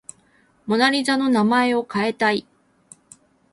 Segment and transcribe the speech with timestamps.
[0.65, 2.47] モナ・リザの名前を変えたい